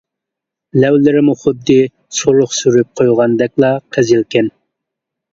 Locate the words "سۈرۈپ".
2.59-2.89